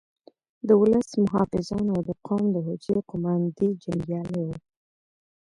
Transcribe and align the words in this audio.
د 0.67 0.69
ولس 0.81 1.09
محافظان 1.23 1.85
او 1.93 1.99
د 2.09 2.11
قوم 2.25 2.43
د 2.51 2.57
حجرې 2.67 3.01
قوماندې 3.09 3.67
جنګیالي 3.83 4.41
وو. 4.45 4.55